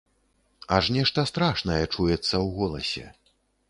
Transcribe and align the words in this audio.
Аж 0.77 0.85
нешта 0.95 1.27
страшнае 1.33 1.79
чуецца 1.93 2.21
ў 2.45 2.47
голасе. 2.61 3.07